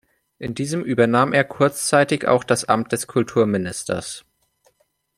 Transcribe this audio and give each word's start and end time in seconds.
In 0.39 0.55
diesem 0.55 0.83
übernahm 0.83 1.31
er 1.31 1.43
kurzzeitig 1.43 2.27
auch 2.27 2.43
das 2.43 2.65
Amt 2.65 2.91
des 2.91 3.05
Kultusministers. 3.05 4.25